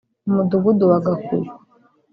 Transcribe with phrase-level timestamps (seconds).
[0.29, 1.51] Umudugudu wa Gakuyu